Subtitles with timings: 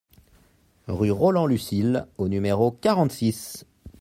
[0.87, 3.67] Rue Roland Lucile au numéro quarante-six